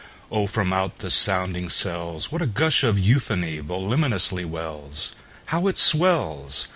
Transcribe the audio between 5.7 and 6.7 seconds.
swells!